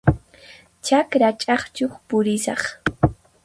[0.85, 2.61] Chakra ch'aqchuq purisaq.